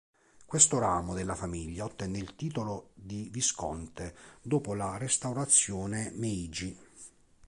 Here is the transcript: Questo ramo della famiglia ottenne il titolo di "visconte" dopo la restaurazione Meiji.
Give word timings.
Questo 0.47 0.79
ramo 0.79 1.13
della 1.13 1.35
famiglia 1.35 1.85
ottenne 1.85 2.17
il 2.17 2.35
titolo 2.35 2.89
di 2.95 3.29
"visconte" 3.31 4.15
dopo 4.41 4.73
la 4.73 4.97
restaurazione 4.97 6.09
Meiji. 6.15 6.75